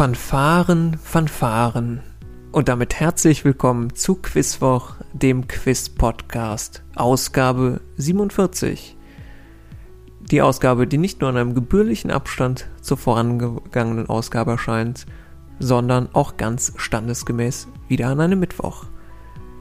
[0.00, 2.00] Fanfaren, Fanfaren.
[2.52, 8.96] Und damit herzlich willkommen zu Quizwoch, dem Quiz-Podcast, Ausgabe 47.
[10.22, 15.04] Die Ausgabe, die nicht nur in einem gebührlichen Abstand zur vorangegangenen Ausgabe erscheint,
[15.58, 18.86] sondern auch ganz standesgemäß wieder an einem Mittwoch.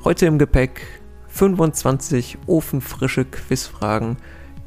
[0.05, 4.15] Heute im Gepäck 25 ofenfrische Quizfragen,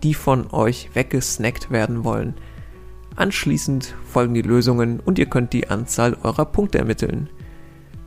[0.03, 2.35] die von euch weggesnackt werden wollen–
[3.17, 7.29] Anschließend folgen die Lösungen und ihr könnt die Anzahl eurer Punkte ermitteln.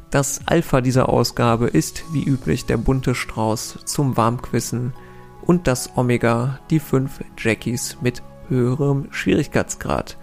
[0.09, 4.93] Das Alpha dieser Ausgabe ist wie üblich der bunte Strauß zum Warmquissen
[5.41, 10.17] und das Omega die 5 Jackies mit höherem Schwierigkeitsgrad.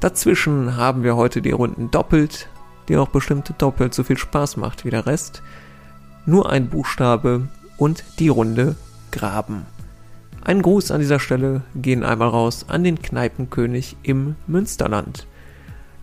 [0.00, 2.48] Dazwischen haben wir heute die Runden doppelt,
[2.88, 5.42] die auch bestimmt doppelt so viel Spaß macht wie der Rest.
[6.24, 8.76] Nur ein Buchstabe und die Runde
[9.10, 9.66] Graben.
[10.48, 15.26] Ein Gruß an dieser Stelle gehen einmal raus an den Kneipenkönig im Münsterland.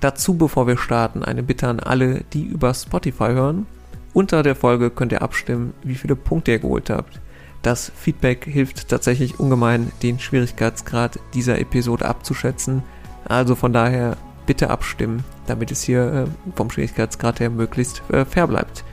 [0.02, 3.66] Dazu, bevor wir starten, eine Bitte an alle, die über Spotify hören.
[4.14, 7.20] Unter der Folge könnt ihr abstimmen, wie viele Punkte ihr geholt habt.
[7.64, 12.84] Das Feedback hilft tatsächlich ungemein, den Schwierigkeitsgrad dieser Episode abzuschätzen.
[13.28, 14.16] Also von daher
[14.46, 18.84] bitte abstimmen, damit es hier äh, vom Schwierigkeitsgrad her möglichst äh, fair bleibt.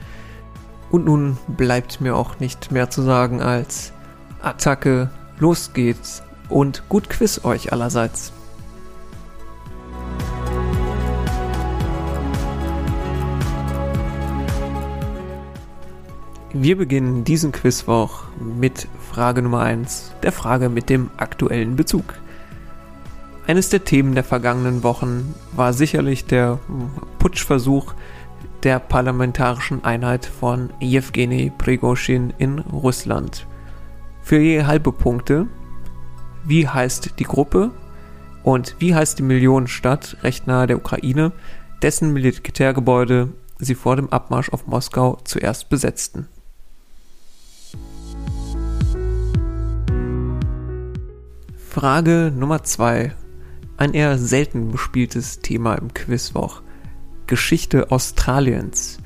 [0.89, 3.93] Und nun bleibt mir auch nicht mehr zu sagen als
[4.41, 8.31] Attacke Los geht's und gut Quiz euch allerseits.
[16.55, 22.13] Wir beginnen diesen Quizwoch mit Frage Nummer 1, der Frage mit dem aktuellen Bezug.
[23.47, 26.59] Eines der Themen der vergangenen Wochen war sicherlich der
[27.17, 27.95] Putschversuch
[28.61, 33.47] der parlamentarischen Einheit von Jewgeni Prigozhin in Russland
[34.23, 35.47] für je halbe Punkte.
[36.45, 37.71] Wie heißt die Gruppe?
[38.41, 41.31] Und wie heißt die Millionenstadt recht nahe der Ukraine,
[41.81, 43.29] dessen Militärgebäude
[43.59, 46.27] sie vor dem Abmarsch auf Moskau zuerst besetzten?
[51.69, 53.13] Frage Nummer 2.
[53.77, 56.61] Ein eher selten bespieltes Thema im Quizwoch.
[57.27, 58.99] Geschichte Australiens.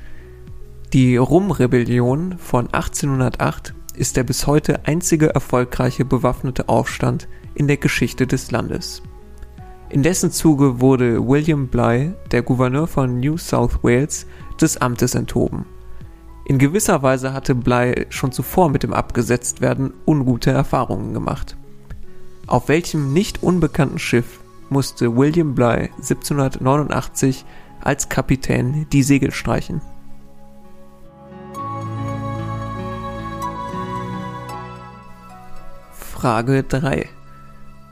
[0.92, 8.26] Die Rum-Rebellion von 1808 ist der bis heute einzige erfolgreiche bewaffnete Aufstand in der Geschichte
[8.26, 9.02] des Landes.
[9.90, 14.26] In dessen Zuge wurde William Bligh, der Gouverneur von New South Wales,
[14.60, 15.64] des Amtes enthoben.
[16.44, 21.56] In gewisser Weise hatte Bligh schon zuvor mit dem Abgesetztwerden ungute Erfahrungen gemacht.
[22.46, 27.44] Auf welchem nicht unbekannten Schiff musste William Bligh 1789
[27.80, 29.80] als Kapitän die Segel streichen?
[36.20, 37.08] Frage 3.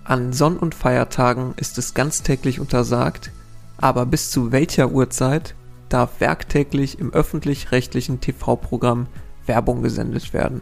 [0.03, 3.31] An Sonn- und Feiertagen ist es ganztäglich untersagt,
[3.77, 5.55] aber bis zu welcher Uhrzeit
[5.91, 9.07] darf werktäglich im öffentlich-rechtlichen TV-Programm
[9.47, 10.61] Werbung gesendet werden?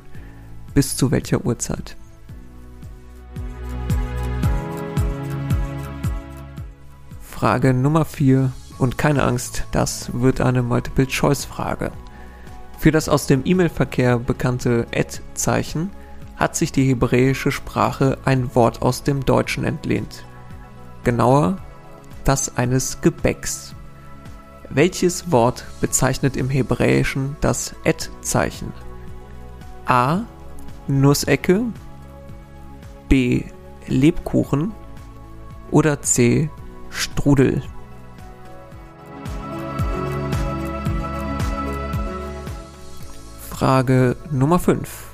[0.75, 1.97] Bis zu welcher Uhrzeit?
[7.22, 11.92] Frage Nummer 4 und keine Angst, das wird eine Multiple-Choice-Frage.
[12.78, 15.88] Für das aus dem E-Mail-Verkehr bekannte Ad-Zeichen
[16.44, 20.27] hat sich die hebräische Sprache ein Wort aus dem Deutschen entlehnt.
[21.03, 21.56] Genauer,
[22.25, 23.75] das eines Gebäcks.
[24.69, 28.75] Welches Wort bezeichnet im Hebräischen das Et-Zeichen?
[29.87, 30.25] A.
[30.87, 31.62] Nussecke,
[33.09, 33.44] B.
[33.87, 34.72] Lebkuchen
[35.71, 36.50] oder C.
[36.91, 37.62] Strudel?
[43.49, 45.13] Frage Nummer 5.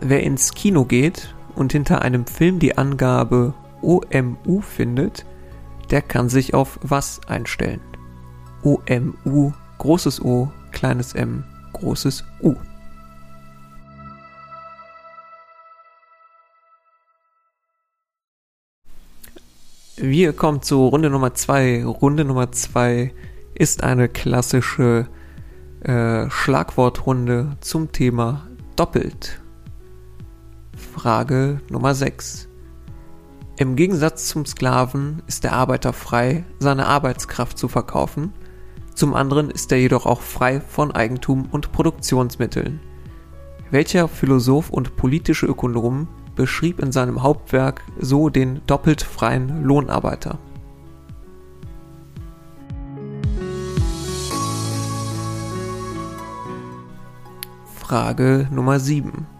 [0.00, 5.26] Wer ins Kino geht und hinter einem Film die Angabe OMU findet,
[5.90, 7.80] der kann sich auf was einstellen?
[8.62, 11.42] OMU, großes O, kleines m,
[11.72, 12.54] großes U.
[19.96, 21.84] Wir kommen zu Runde Nummer 2.
[21.84, 23.12] Runde Nummer 2
[23.54, 25.08] ist eine klassische
[25.80, 28.46] äh, Schlagwortrunde zum Thema
[28.76, 29.40] doppelt.
[30.98, 32.48] Frage Nummer 6.
[33.56, 38.32] Im Gegensatz zum Sklaven ist der Arbeiter frei, seine Arbeitskraft zu verkaufen,
[38.96, 42.80] zum anderen ist er jedoch auch frei von Eigentum und Produktionsmitteln.
[43.70, 50.40] Welcher Philosoph und politische Ökonom beschrieb in seinem Hauptwerk so den doppelt freien Lohnarbeiter?
[57.76, 59.37] Frage Nummer 7.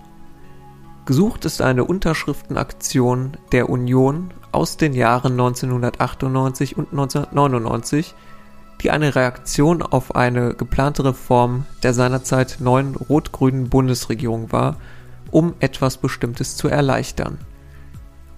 [1.08, 8.14] Gesucht ist eine Unterschriftenaktion der Union aus den Jahren 1998 und 1999,
[8.82, 14.76] die eine Reaktion auf eine geplante Reform der seinerzeit neuen rot-grünen Bundesregierung war,
[15.30, 17.38] um etwas Bestimmtes zu erleichtern.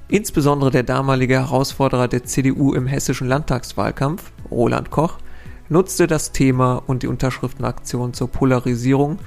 [0.07, 5.19] Insbesondere der damalige Herausforderer der CDU im hessischen Landtagswahlkampf, Roland Koch,
[5.69, 9.19] nutzte das Thema und die Unterschriftenaktion zur Polarisierung,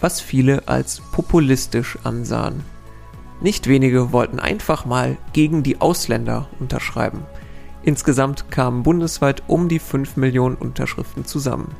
[0.00, 2.77] was viele als populistisch ansahen.
[3.40, 7.22] Nicht wenige wollten einfach mal gegen die Ausländer unterschreiben.
[7.82, 11.74] Insgesamt kamen bundesweit um die 5 Millionen Unterschriften zusammen.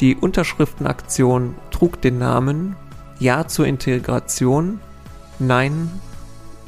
[0.00, 2.76] Die Unterschriftenaktion trug den Namen
[3.18, 4.80] Ja zur Integration,
[5.38, 5.90] Nein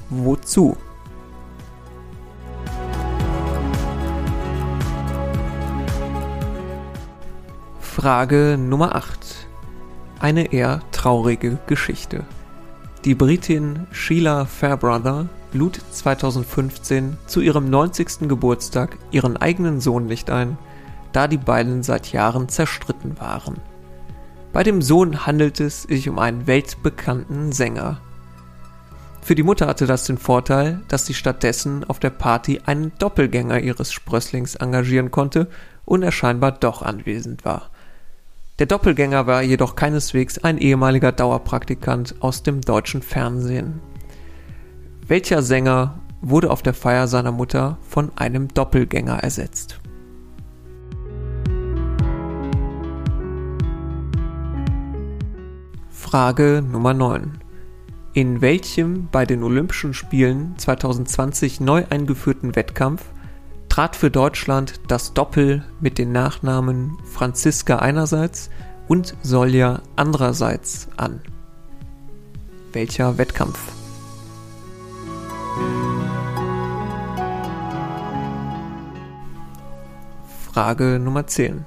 [0.08, 0.76] wozu?
[7.80, 9.48] Frage Nummer 8.
[10.20, 12.24] Eine eher traurige Geschichte.
[13.06, 18.28] Die Britin Sheila Fairbrother lud 2015 zu ihrem 90.
[18.28, 20.58] Geburtstag ihren eigenen Sohn nicht ein,
[21.12, 23.58] da die beiden seit Jahren zerstritten waren.
[24.52, 28.00] Bei dem Sohn handelt es sich um einen weltbekannten Sänger.
[29.22, 33.60] Für die Mutter hatte das den Vorteil, dass sie stattdessen auf der Party einen Doppelgänger
[33.60, 35.48] ihres Sprösslings engagieren konnte
[35.84, 37.70] und er scheinbar doch anwesend war.
[38.58, 43.80] Der Doppelgänger war jedoch keineswegs ein ehemaliger Dauerpraktikant aus dem deutschen Fernsehen.
[45.06, 49.78] Welcher Sänger wurde auf der Feier seiner Mutter von einem Doppelgänger ersetzt?
[55.90, 57.38] Frage Nummer 9.
[58.14, 63.04] In welchem bei den Olympischen Spielen 2020 neu eingeführten Wettkampf
[63.76, 68.48] trat für Deutschland das Doppel mit den Nachnamen Franziska einerseits
[68.88, 71.20] und Solja andererseits an.
[72.72, 73.58] Welcher Wettkampf?
[80.50, 81.66] Frage Nummer 10.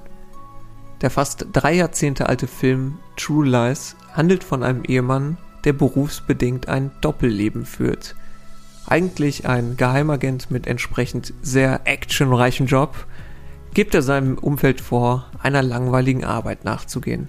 [1.02, 6.90] Der fast drei Jahrzehnte alte Film True Lies handelt von einem Ehemann, der berufsbedingt ein
[7.02, 8.16] Doppelleben führt–
[8.86, 13.06] eigentlich ein Geheimagent mit entsprechend sehr actionreichen Job,
[13.74, 17.28] gibt er seinem Umfeld vor, einer langweiligen Arbeit nachzugehen.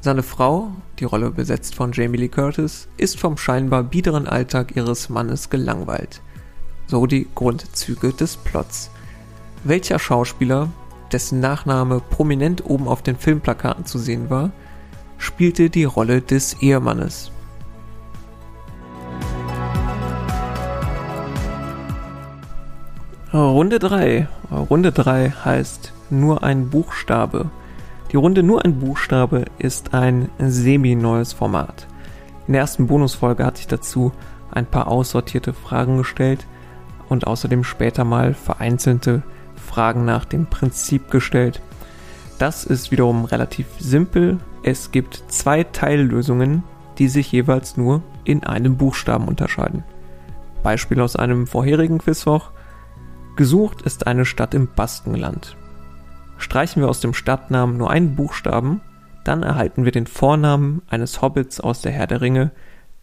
[0.00, 5.08] Seine Frau, die Rolle besetzt von Jamie Lee Curtis, ist vom scheinbar biederen Alltag ihres
[5.08, 6.20] Mannes gelangweilt.
[6.88, 8.90] So die Grundzüge des Plots.
[9.62, 10.68] Welcher Schauspieler,
[11.12, 14.50] dessen Nachname prominent oben auf den Filmplakaten zu sehen war,
[15.18, 17.30] spielte die Rolle des Ehemannes?
[23.34, 24.28] Runde 3.
[24.50, 27.50] Runde 3 heißt nur ein Buchstabe.
[28.10, 31.86] Die Runde nur ein Buchstabe ist ein semi-neues Format.
[32.46, 34.12] In der ersten Bonusfolge hatte ich dazu
[34.50, 36.46] ein paar aussortierte Fragen gestellt
[37.08, 39.22] und außerdem später mal vereinzelte
[39.56, 41.62] Fragen nach dem Prinzip gestellt.
[42.38, 44.40] Das ist wiederum relativ simpel.
[44.62, 46.64] Es gibt zwei Teillösungen,
[46.98, 49.84] die sich jeweils nur in einem Buchstaben unterscheiden.
[50.62, 52.50] Beispiel aus einem vorherigen Quizwoch.
[53.36, 55.56] Gesucht ist eine Stadt im Baskenland.
[56.36, 58.82] Streichen wir aus dem Stadtnamen nur einen Buchstaben,
[59.24, 62.50] dann erhalten wir den Vornamen eines Hobbits aus der Herr der Ringe,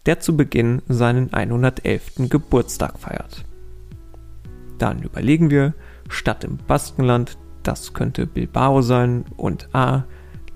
[0.06, 2.28] der zu Beginn seinen 111.
[2.28, 3.44] Geburtstag feiert.
[4.78, 5.74] Dann überlegen wir,
[6.08, 10.04] Stadt im Baskenland, das könnte Bilbao sein und A,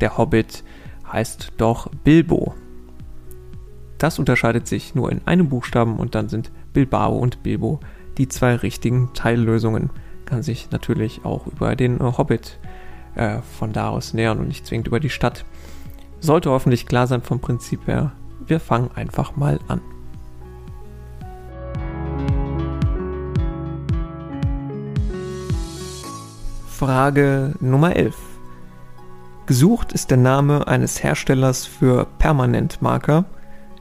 [0.00, 0.62] der Hobbit
[1.12, 2.54] heißt doch Bilbo.
[3.98, 7.80] Das unterscheidet sich nur in einem Buchstaben und dann sind Bilbao und Bilbo
[8.18, 9.90] die zwei richtigen Teillösungen.
[10.25, 12.59] Kann sich natürlich auch über den äh, Hobbit
[13.14, 15.44] äh, von da aus nähern und nicht zwingend über die Stadt.
[16.21, 18.12] Sollte hoffentlich klar sein vom Prinzip her.
[18.47, 19.80] Wir fangen einfach mal an.
[26.66, 28.16] Frage Nummer 11.
[29.47, 33.26] Gesucht ist der Name eines Herstellers für Permanentmarker,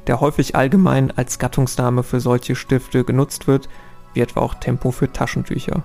[0.08, 3.70] der häufig allgemein als Gattungsname für solche Stifte genutzt wird,
[4.13, 5.84] wie etwa auch Tempo für Taschentücher.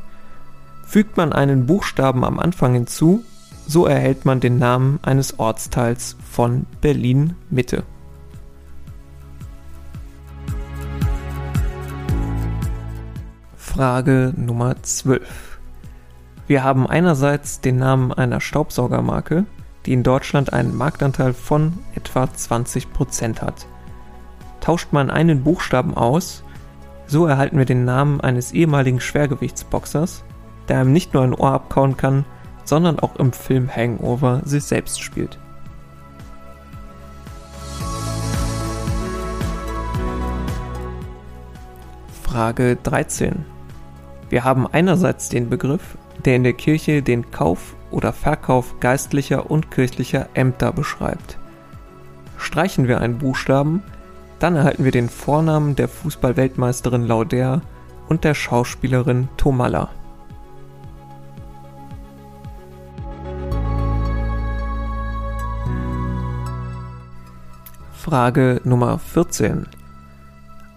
[0.85, 3.25] Fügt man einen Buchstaben am Anfang hinzu,
[3.67, 7.85] so erhält man den Namen eines Ortsteils von Berlin Mitte.
[13.57, 15.59] Frage Nummer 12.
[16.47, 19.45] Wir haben einerseits den Namen einer Staubsaugermarke,
[19.85, 23.67] die in Deutschland einen Marktanteil von etwa 20% hat.
[24.61, 26.43] Tauscht man einen Buchstaben aus,
[27.09, 30.23] so erhalten wir den Namen eines ehemaligen Schwergewichtsboxers,
[30.69, 32.25] der einem nicht nur ein Ohr abkauen kann,
[32.65, 35.39] sondern auch im Film Hangover sich selbst spielt.
[42.23, 43.45] Frage 13.
[44.29, 49.71] Wir haben einerseits den Begriff der in der Kirche den Kauf oder Verkauf geistlicher und
[49.71, 51.39] kirchlicher Ämter beschreibt.
[52.37, 53.83] Streichen wir einen Buchstaben,
[54.39, 57.63] dann erhalten wir den Vornamen der Fußballweltmeisterin Lauder
[58.09, 59.91] und der Schauspielerin Tomalla.
[67.93, 69.67] Frage Nummer 14.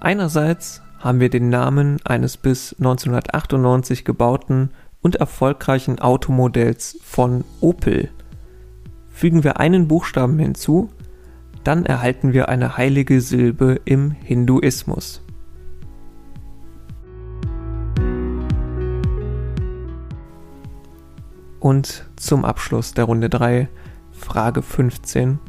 [0.02, 8.10] Einerseits haben wir den Namen eines bis 1998 gebauten und erfolgreichen Automodells von Opel.
[9.10, 10.90] Fügen wir einen Buchstaben hinzu,
[11.64, 15.22] dann erhalten wir eine heilige Silbe im Hinduismus.
[21.60, 23.70] Und zum Abschluss der Runde 3,
[24.12, 25.40] Frage 15.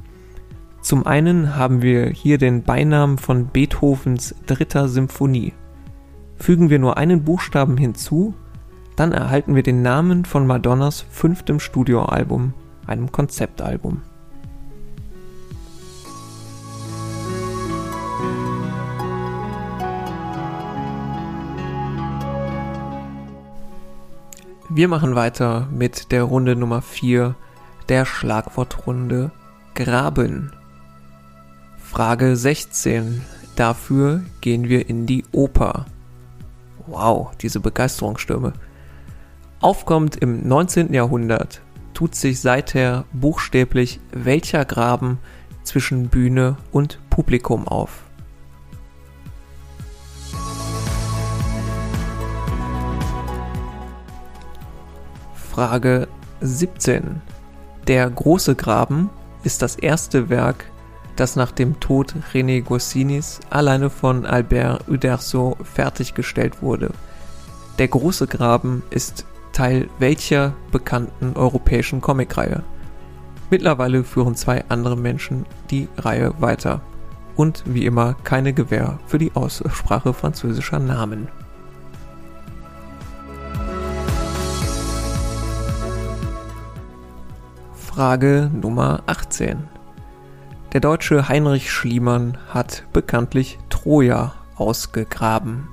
[0.83, 5.55] Zum einen haben wir hier den Beinamen von Beethovens dritter Symphonie.
[6.37, 8.35] Fügen wir nur einen Buchstaben hinzu,
[8.97, 12.53] dann erhalten wir den Namen von Madonnas fünftem Studioalbum,
[12.87, 14.03] einem Konzeptalbum.
[24.75, 27.35] Wir machen weiter mit der Runde Nummer 4,
[27.91, 29.31] der Schlagwortrunde
[29.75, 30.51] Graben.
[31.77, 33.21] Frage 16.
[33.55, 35.85] Dafür gehen wir in die Oper.
[36.87, 38.55] Wow, diese Begeisterungsstürme.
[39.61, 40.95] Aufkommt im 19.
[40.95, 41.61] Jahrhundert,
[41.93, 45.19] tut sich seither buchstäblich welcher Graben
[45.65, 48.05] zwischen Bühne und Publikum auf.
[55.53, 56.09] Frage
[56.41, 57.21] 17.
[57.87, 59.11] Der große Graben
[59.45, 60.65] ist das erste Werk,
[61.17, 66.93] das nach dem Tod René Gossinis alleine von Albert Uderzo fertiggestellt wurde.
[67.79, 72.63] Der große Graben ist Teil welcher bekannten europäischen Comicreihe?
[73.51, 76.81] Mittlerweile führen zwei andere Menschen die Reihe weiter.
[77.37, 81.29] Und wie immer keine Gewähr für die Aussprache französischer Namen.
[87.95, 89.65] Frage Nummer 18.
[90.73, 95.69] Der deutsche Heinrich Schliemann hat bekanntlich Troja ausgegraben.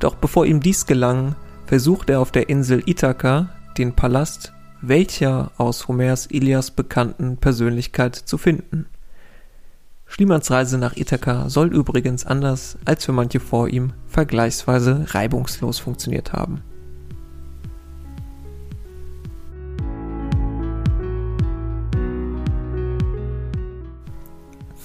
[0.00, 1.34] Doch bevor ihm dies gelang,
[1.66, 8.38] versucht er auf der Insel Ithaka den Palast welcher aus Homers Ilias bekannten Persönlichkeit zu
[8.38, 8.86] finden.
[10.06, 16.32] Schliemanns Reise nach Ithaka soll übrigens anders als für manche vor ihm vergleichsweise reibungslos funktioniert
[16.32, 16.62] haben.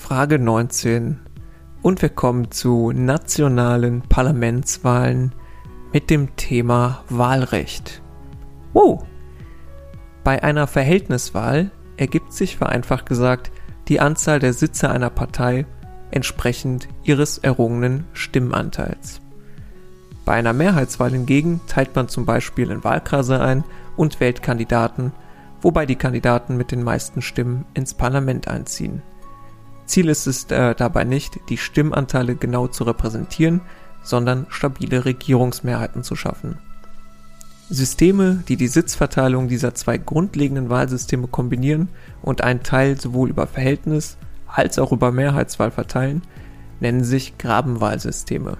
[0.09, 1.19] Frage 19.
[1.83, 5.35] Und wir kommen zu nationalen Parlamentswahlen
[5.93, 8.01] mit dem Thema Wahlrecht.
[8.73, 9.05] Wow!
[10.23, 13.51] Bei einer Verhältniswahl ergibt sich vereinfacht gesagt
[13.87, 15.67] die Anzahl der Sitze einer Partei
[16.09, 19.21] entsprechend ihres errungenen Stimmanteils.
[20.25, 23.63] Bei einer Mehrheitswahl hingegen teilt man zum Beispiel in Wahlkreise ein
[23.95, 25.11] und wählt Kandidaten,
[25.61, 29.03] wobei die Kandidaten mit den meisten Stimmen ins Parlament einziehen.
[29.89, 33.61] Ziel ist es äh, dabei nicht, die Stimmanteile genau zu repräsentieren,
[34.03, 36.59] sondern stabile Regierungsmehrheiten zu schaffen.
[37.71, 41.89] Systeme, die die Sitzverteilung dieser zwei grundlegenden Wahlsysteme kombinieren
[42.21, 44.17] und einen Teil sowohl über Verhältnis
[44.47, 46.21] als auch über Mehrheitswahl verteilen,
[46.79, 48.57] nennen sich Grabenwahlsysteme.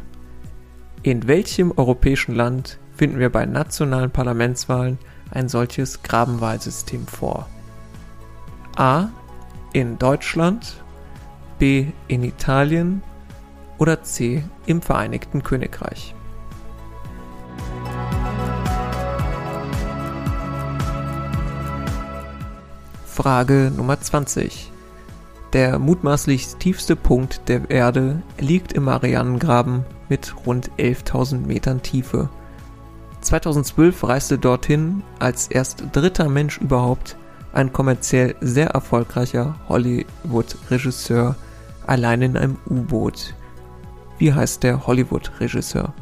[1.04, 4.98] In welchem europäischen Land finden wir bei nationalen Parlamentswahlen
[5.32, 7.48] ein solches Grabenwahlsystem vor?
[8.76, 9.10] A.
[9.74, 10.84] In Deutschland,
[11.60, 13.04] B in Italien
[13.78, 16.16] oder C im Vereinigten Königreich.
[23.06, 24.72] Frage Nummer 20.
[25.52, 32.30] Der mutmaßlich tiefste Punkt der Erde liegt im Marianengraben mit rund 11.000 Metern Tiefe.
[33.22, 37.18] 2012 reiste dorthin als erst dritter Mensch überhaupt
[37.52, 41.36] ein kommerziell sehr erfolgreicher Hollywood-Regisseur
[41.90, 43.34] allein in einem U-Boot.
[44.20, 45.94] Wie heißt der Hollywood-Regisseur?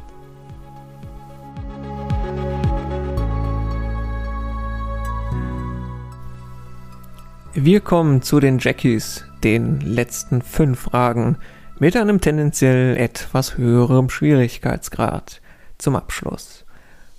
[7.53, 11.37] Wir kommen zu den Jackies, den letzten fünf Fragen,
[11.79, 15.41] mit einem tendenziell etwas höherem Schwierigkeitsgrad.
[15.77, 16.65] Zum Abschluss.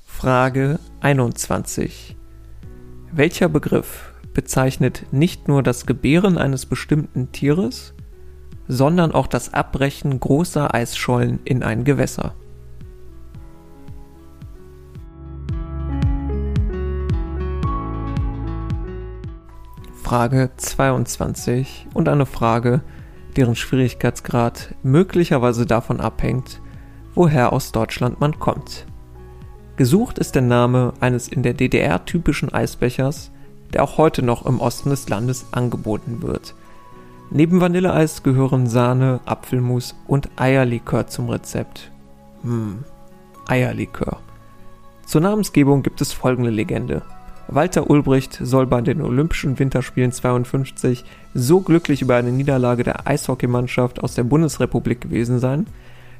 [0.04, 2.16] Frage 21.
[3.12, 7.94] Welcher Begriff bezeichnet nicht nur das Gebären eines bestimmten Tieres,
[8.68, 12.34] sondern auch das Abbrechen großer Eisschollen in ein Gewässer.
[20.02, 22.82] Frage 22 und eine Frage,
[23.36, 26.62] deren Schwierigkeitsgrad möglicherweise davon abhängt,
[27.14, 28.86] woher aus Deutschland man kommt.
[29.76, 33.30] Gesucht ist der Name eines in der DDR typischen Eisbechers,
[33.72, 36.54] der auch heute noch im Osten des Landes angeboten wird–
[37.30, 41.90] Neben Vanilleeis gehören Sahne, Apfelmus und Eierlikör zum Rezept.
[42.42, 42.84] Hm,
[43.46, 44.20] Eierlikör.
[45.04, 47.02] Zur Namensgebung gibt es folgende Legende.
[47.46, 51.04] Walter Ulbricht soll bei den Olympischen Winterspielen 52
[51.34, 55.66] so glücklich über eine Niederlage der Eishockeymannschaft aus der Bundesrepublik gewesen sein,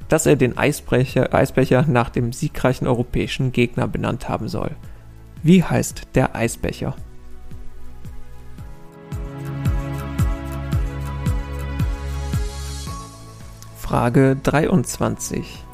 [0.09, 4.71] dass er den Eisbecher, Eisbecher nach dem siegreichen europäischen Gegner benannt haben soll.
[5.43, 6.95] Wie heißt der Eisbecher?
[13.89, 15.65] Frage 23.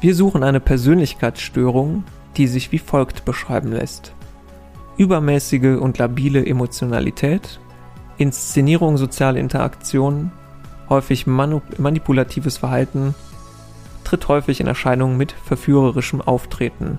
[0.00, 2.04] Wir suchen eine Persönlichkeitsstörung,
[2.38, 4.14] die sich wie folgt beschreiben lässt.
[4.96, 7.60] Übermäßige und labile Emotionalität,
[8.16, 10.32] Inszenierung sozialer Interaktionen,
[10.88, 13.14] häufig manipulatives Verhalten,
[14.02, 16.98] tritt häufig in Erscheinung mit verführerischem Auftreten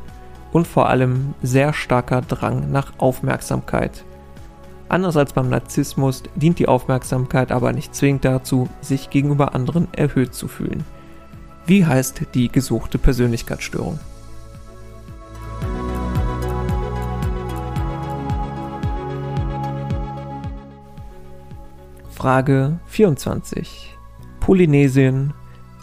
[0.51, 4.05] und vor allem sehr starker Drang nach Aufmerksamkeit.
[4.91, 10.33] Anders als beim Narzissmus dient die Aufmerksamkeit aber nicht zwingend dazu, sich gegenüber anderen erhöht
[10.33, 10.83] zu fühlen.
[11.65, 13.99] Wie heißt die gesuchte Persönlichkeitsstörung?
[22.09, 23.95] Frage 24.
[24.41, 25.33] Polynesien,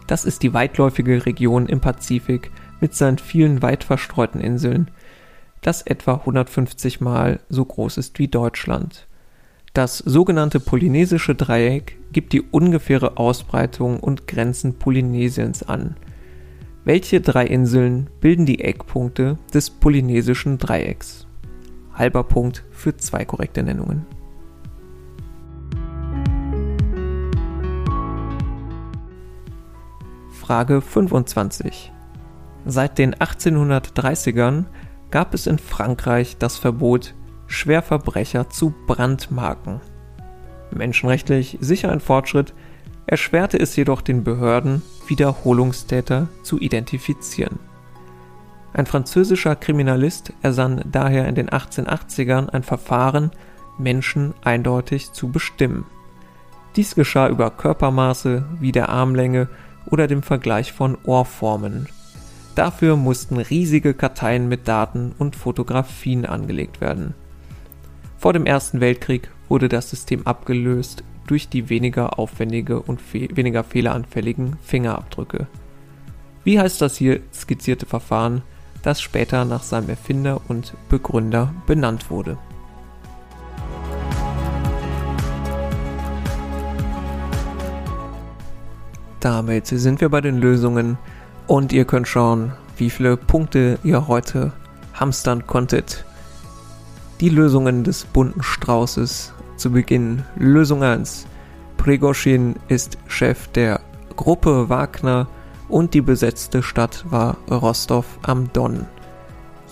[0.06, 2.50] das ist die weitläufige Region im Pazifik
[2.82, 4.90] mit seinen vielen weit verstreuten Inseln,
[5.60, 9.06] das etwa 150 Mal so groß ist wie Deutschland.
[9.74, 15.96] Das sogenannte polynesische Dreieck gibt die ungefähre Ausbreitung und Grenzen Polynesiens an.
[16.84, 21.26] Welche drei Inseln bilden die Eckpunkte des polynesischen Dreiecks?
[21.92, 24.06] Halber Punkt für zwei korrekte Nennungen.
[30.30, 31.92] Frage 25.
[32.64, 34.64] Seit den 1830ern
[35.11, 37.14] gab es in Frankreich das Verbot,
[37.47, 39.81] Schwerverbrecher zu brandmarken.
[40.71, 42.53] Menschenrechtlich sicher ein Fortschritt,
[43.07, 47.59] erschwerte es jedoch den Behörden, Wiederholungstäter zu identifizieren.
[48.75, 53.31] Ein französischer Kriminalist ersann daher in den 1880ern ein Verfahren,
[53.79, 55.87] Menschen eindeutig zu bestimmen.
[56.77, 59.49] Dies geschah über Körpermaße wie der Armlänge
[59.87, 61.88] oder dem Vergleich von Ohrformen
[62.59, 67.14] Dafür mussten riesige Karteien mit Daten und Fotografien angelegt werden.
[68.16, 73.62] Vor dem Ersten Weltkrieg wurde das System abgelöst durch die weniger aufwendige und fe weniger
[73.62, 75.47] fehleranfälligen Fingerabdrücke.
[76.42, 78.42] Wie heißt das hier skizzierte Verfahren,
[78.83, 82.38] das später nach seinem Erfinder und Begründer benannt wurde?
[89.21, 90.99] Damit sind wir bei den Lösungen
[91.48, 94.52] und ihr könnt schauen, wie viele Punkte ihr heute
[94.94, 96.04] hamstern konntet.
[97.20, 100.22] Die Lösungen des bunten Straußes zu Beginn.
[100.37, 101.26] Lösung 1.
[101.78, 103.80] Prigoshin ist Chef der
[104.14, 105.26] Gruppe Wagner
[105.68, 108.87] und die besetzte Stadt war Rostov am Don.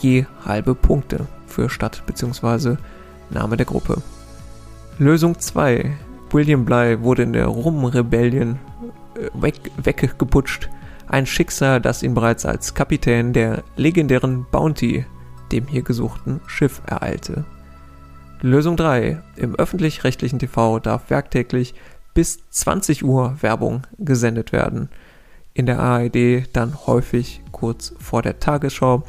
[0.00, 2.76] Je halbe Punkte für Stadt bzw.
[3.30, 4.02] Name der Gruppe.
[4.98, 5.92] Lösung 2.
[6.30, 8.58] William Bly wurde in der Rum-Rebellion
[9.14, 10.70] äh, weg, weggeputscht
[11.08, 15.04] ein Schicksal, das ihn bereits als Kapitän der legendären Bounty,
[15.52, 17.44] dem hier gesuchten Schiff, ereilte.
[18.40, 19.22] Lösung 3.
[19.36, 21.74] Im öffentlich-rechtlichen TV darf werktäglich
[22.12, 24.88] bis 20 Uhr Werbung gesendet werden.
[25.54, 29.04] In der ARD dann häufig kurz vor der Tagesschau.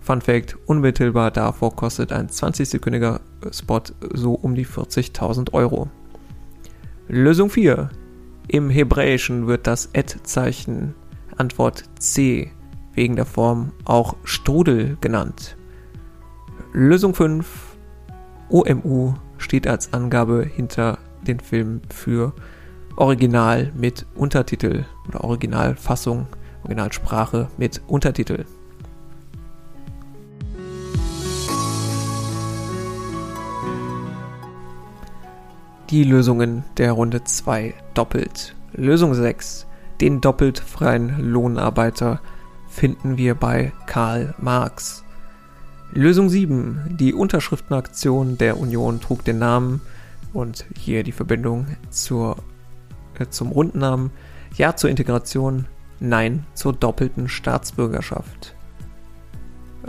[0.00, 3.20] Fun Fact: Unmittelbar davor kostet ein 20-sekündiger
[3.52, 5.88] Spot so um die 40.000 Euro.
[7.08, 7.90] Lösung 4.
[8.48, 10.94] Im Hebräischen wird das Ad-Zeichen
[11.34, 12.50] Antwort C,
[12.94, 15.56] wegen der Form auch Strudel genannt.
[16.72, 17.76] Lösung 5.
[18.48, 22.32] OMU steht als Angabe hinter den Film für
[22.96, 26.26] Original mit Untertitel oder Originalfassung,
[26.62, 28.44] Originalsprache mit Untertitel.
[35.90, 38.54] Die Lösungen der Runde 2 doppelt.
[38.72, 39.66] Lösung 6.
[40.00, 42.20] Den doppelt freien Lohnarbeiter
[42.68, 45.04] finden wir bei Karl Marx.
[45.92, 46.96] Lösung 7.
[46.98, 49.82] Die Unterschriftenaktion der Union trug den Namen
[50.32, 52.36] und hier die Verbindung zur,
[53.18, 54.10] äh, zum Rundnamen
[54.56, 55.66] Ja zur Integration,
[56.00, 58.54] Nein zur doppelten Staatsbürgerschaft.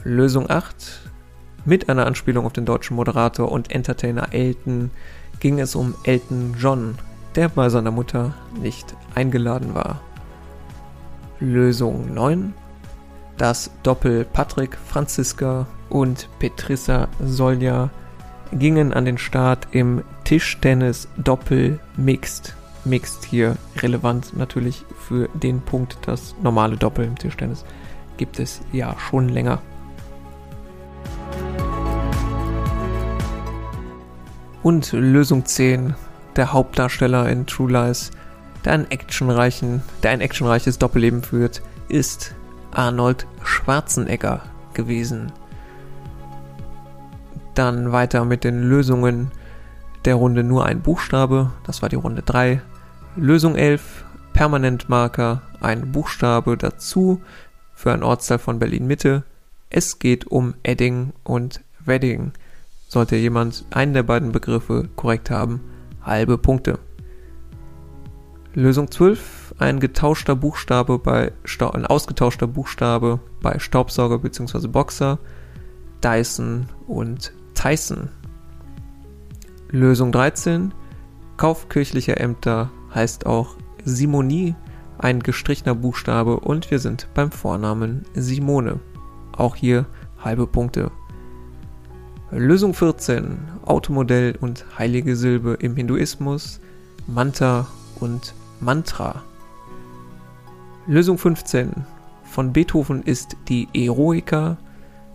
[0.03, 1.09] Lösung 8.
[1.65, 4.91] Mit einer Anspielung auf den deutschen Moderator und Entertainer Elton
[5.39, 6.95] ging es um Elton John,
[7.35, 9.99] der bei seiner Mutter nicht eingeladen war.
[11.39, 12.53] Lösung 9.
[13.37, 17.89] Das Doppel Patrick Franziska und Petrissa Solja
[18.51, 22.55] gingen an den Start im Tischtennis Doppel Mixed.
[22.85, 27.65] Mixed hier relevant natürlich für den Punkt, das normale Doppel im Tischtennis
[28.17, 29.61] gibt es ja schon länger.
[34.61, 35.93] Und Lösung 10,
[36.37, 38.11] der Hauptdarsteller in True Lies,
[38.65, 42.33] der, einen actionreichen, der ein actionreiches Doppelleben führt, ist
[42.71, 44.43] Arnold Schwarzenegger
[44.73, 45.31] gewesen.
[47.55, 49.31] Dann weiter mit den Lösungen
[50.05, 52.61] der Runde nur ein Buchstabe, das war die Runde 3.
[53.15, 57.21] Lösung 11, Permanentmarker, ein Buchstabe dazu
[57.73, 59.23] für ein Ortsteil von Berlin Mitte.
[59.69, 62.31] Es geht um Edding und Wedding.
[62.87, 65.61] Sollte jemand einen der beiden Begriffe korrekt haben,
[66.03, 66.79] halbe Punkte.
[68.53, 74.67] Lösung 12, ein getauschter Buchstabe bei ein ausgetauschter Buchstabe bei Staubsauger bzw.
[74.67, 75.17] Boxer,
[76.03, 78.09] Dyson und Tyson.
[79.69, 80.71] Lösung 13,
[81.37, 84.55] Kauf kirchlicher Ämter heißt auch Simonie,
[84.99, 88.79] ein gestrichener Buchstabe und wir sind beim Vornamen Simone.
[89.35, 89.85] Auch hier
[90.23, 90.91] halbe Punkte.
[92.31, 96.59] Lösung 14, Automodell und heilige Silbe im Hinduismus,
[97.07, 97.67] Manta
[97.99, 99.23] und Mantra.
[100.87, 101.71] Lösung 15.
[102.23, 104.57] Von Beethoven ist die Eroica,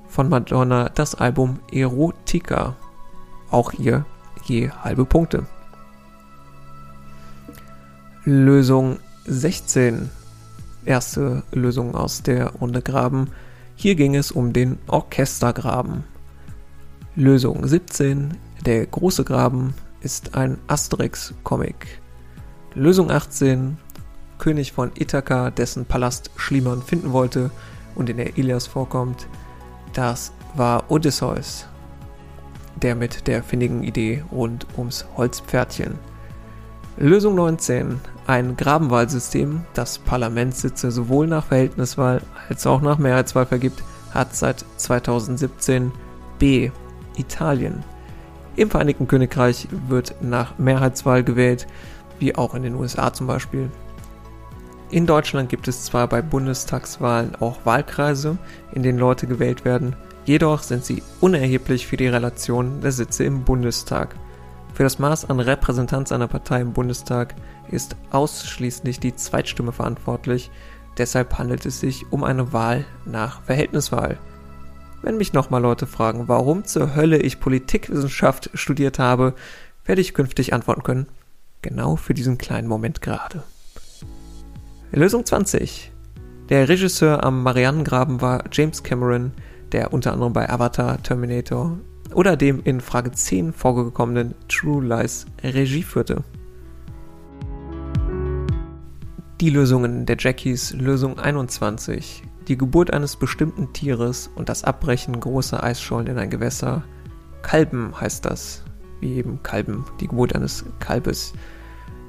[0.09, 2.77] von Madonna das Album Erotica.
[3.51, 4.05] Auch hier
[4.45, 5.47] je halbe Punkte.
[8.25, 10.11] Lösung 16.
[10.85, 13.31] Erste Lösung aus der Runde Graben.
[13.77, 16.05] Hier ging es um den Orchestergraben.
[17.19, 18.39] Lösung 17.
[18.65, 22.01] Der große Graben ist ein Asterix-Comic.
[22.75, 23.77] Lösung 18.
[24.39, 27.51] König von Ithaka, dessen Palast Schliemann finden wollte
[27.97, 29.27] und in der Ilias vorkommt.
[29.95, 31.67] Das war Odysseus,
[32.81, 35.99] der mit der findigen Idee rund ums Holzpferdchen.
[36.99, 38.01] Lösung 19.
[38.29, 43.83] Ein Grabenwahlsystem, das Parlamentssitze sowohl nach Verhältniswahl als auch nach Mehrheitswahl vergibt,
[44.15, 45.91] hat seit 2017
[46.39, 46.71] B.
[47.19, 47.85] Italien.
[48.57, 51.67] Im Vereinigten Königreich wird nach Mehrheitswahl gewählt,
[52.19, 53.71] wie auch in den USA zum Beispiel.
[54.91, 58.39] In Deutschland gibt es zwar bei Bundestagswahlen auch Wahlkreise,
[58.73, 63.45] in denen Leute gewählt werden, jedoch sind sie unerheblich für die Relation der Sitze im
[63.45, 64.17] Bundestag.
[64.73, 67.35] Für das Maß an Repräsentanz einer Partei im Bundestag
[67.71, 70.51] ist ausschließlich die Zweitstimme verantwortlich,
[70.97, 74.19] deshalb handelt es sich um eine Wahl nach Verhältniswahl.
[75.03, 79.35] Wenn mich nochmal Leute fragen, warum zur Hölle ich Politikwissenschaft studiert habe,
[79.85, 81.07] werde ich künftig antworten können.
[81.63, 83.43] Genau für diesen kleinen Moment gerade.
[84.93, 85.93] Lösung 20.
[86.49, 89.33] Der Regisseur am Marianengraben war James Cameron,
[89.73, 91.79] der unter anderem bei Avatar, Terminator
[92.15, 96.25] oder dem in Frage 10 vorgekommenen True Lies Regie führte.
[99.41, 102.25] Die Lösungen der Jackies Lösung 21.
[102.49, 106.83] Die Geburt eines bestimmten Tieres und das Abbrechen großer Eisschollen in ein Gewässer.
[107.43, 108.65] Kalben heißt das.
[109.01, 111.35] Wie eben Kalben, die Geburt eines Kalbes.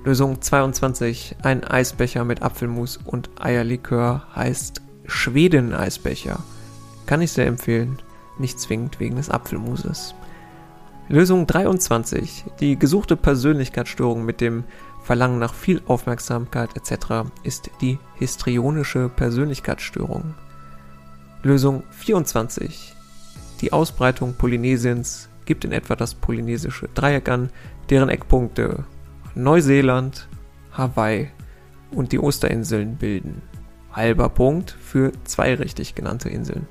[0.05, 1.35] Lösung 22.
[1.43, 6.39] Ein Eisbecher mit Apfelmus und Eierlikör heißt Schweden-Eisbecher.
[7.05, 8.01] Kann ich sehr empfehlen,
[8.37, 10.15] nicht zwingend wegen des Apfelmuses.
[11.09, 12.45] Lösung 23.
[12.61, 14.63] Die gesuchte Persönlichkeitsstörung mit dem
[15.09, 17.31] Verlangen nach viel Aufmerksamkeit etc.
[17.41, 20.35] ist die histrionische Persönlichkeitsstörung.
[21.41, 22.95] Lösung 24.
[23.59, 27.49] Die Ausbreitung Polynesiens gibt in etwa das polynesische Dreieck an,
[27.89, 28.83] deren Eckpunkte
[29.33, 30.29] Neuseeland,
[30.73, 31.31] Hawaii
[31.89, 33.41] und die Osterinseln bilden.
[33.91, 36.67] Halber Punkt für zwei richtig genannte Inseln.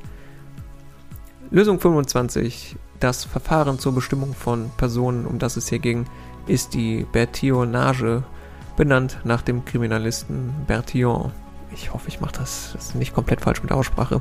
[1.51, 2.77] Lösung 25.
[3.01, 6.07] Das Verfahren zur Bestimmung von Personen, um das es hier ging,
[6.49, 8.23] ist die Bertillonage,
[8.77, 11.33] benannt nach dem Kriminalisten Bertillon.
[11.73, 14.21] Ich hoffe, ich mache das, das nicht komplett falsch mit der Aussprache.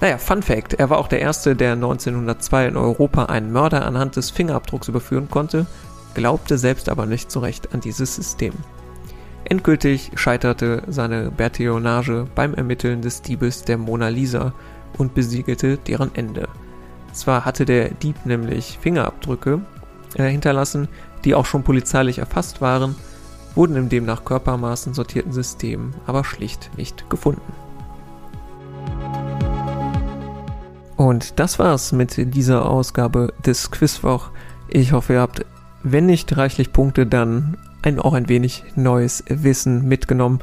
[0.00, 4.16] Naja, Fun Fact: Er war auch der Erste, der 1902 in Europa einen Mörder anhand
[4.16, 5.66] des Fingerabdrucks überführen konnte
[6.18, 8.52] glaubte selbst aber nicht so recht an dieses System.
[9.44, 14.52] Endgültig scheiterte seine Bertillonage beim Ermitteln des Diebes der Mona Lisa
[14.98, 16.48] und besiegelte deren Ende.
[17.12, 19.60] Zwar hatte der Dieb nämlich Fingerabdrücke
[20.16, 20.88] äh, hinterlassen,
[21.24, 22.94] die auch schon polizeilich erfasst waren,
[23.54, 27.52] wurden im demnach Körpermaßen sortierten System aber schlicht nicht gefunden.
[30.96, 34.30] Und das war's mit dieser Ausgabe des Quizwoch.
[34.68, 35.46] Ich hoffe, ihr habt,
[35.84, 40.40] wenn nicht reichlich Punkte, dann ein, auch ein wenig neues Wissen mitgenommen.